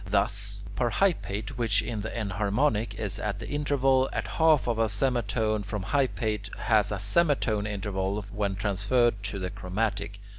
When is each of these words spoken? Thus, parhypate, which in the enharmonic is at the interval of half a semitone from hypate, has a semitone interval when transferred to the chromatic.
Thus, 0.09 0.63
parhypate, 0.75 1.57
which 1.59 1.83
in 1.83 2.01
the 2.01 2.09
enharmonic 2.09 2.95
is 2.95 3.19
at 3.19 3.37
the 3.37 3.47
interval 3.47 4.09
of 4.11 4.25
half 4.25 4.67
a 4.67 4.89
semitone 4.89 5.61
from 5.61 5.83
hypate, 5.83 6.49
has 6.57 6.91
a 6.91 6.97
semitone 6.97 7.67
interval 7.67 8.23
when 8.33 8.55
transferred 8.55 9.21
to 9.21 9.37
the 9.37 9.51
chromatic. 9.51 10.19